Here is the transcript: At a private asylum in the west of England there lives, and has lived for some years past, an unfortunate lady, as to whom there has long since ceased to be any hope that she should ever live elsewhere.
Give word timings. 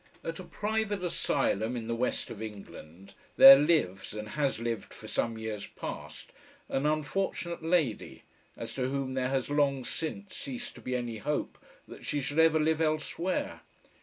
At 0.23 0.39
a 0.39 0.43
private 0.43 1.03
asylum 1.03 1.77
in 1.77 1.85
the 1.87 1.93
west 1.95 2.31
of 2.31 2.41
England 2.41 3.13
there 3.37 3.55
lives, 3.55 4.13
and 4.15 4.29
has 4.29 4.59
lived 4.59 4.95
for 4.95 5.07
some 5.07 5.37
years 5.37 5.67
past, 5.67 6.31
an 6.69 6.87
unfortunate 6.87 7.61
lady, 7.61 8.23
as 8.57 8.73
to 8.73 8.89
whom 8.89 9.13
there 9.13 9.29
has 9.29 9.51
long 9.51 9.85
since 9.85 10.35
ceased 10.35 10.73
to 10.73 10.81
be 10.81 10.95
any 10.95 11.17
hope 11.17 11.59
that 11.87 12.03
she 12.03 12.19
should 12.19 12.39
ever 12.39 12.59
live 12.59 12.81
elsewhere. 12.81 13.61